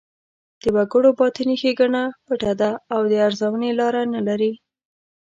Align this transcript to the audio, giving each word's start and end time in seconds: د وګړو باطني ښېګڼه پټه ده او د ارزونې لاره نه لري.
د 0.61 0.63
وګړو 0.75 1.09
باطني 1.19 1.55
ښېګڼه 1.61 2.03
پټه 2.25 2.51
ده 2.59 2.71
او 2.93 3.01
د 3.11 3.13
ارزونې 3.27 3.71
لاره 3.79 4.01
نه 4.13 4.21
لري. 4.27 4.53